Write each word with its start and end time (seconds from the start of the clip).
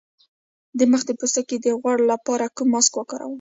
د 0.77 0.79
مخ 0.91 1.01
د 1.07 1.11
پوستکي 1.19 1.57
د 1.61 1.67
غوړ 1.79 1.97
لپاره 2.11 2.45
کوم 2.55 2.67
ماسک 2.73 2.93
وکاروم؟ 2.97 3.29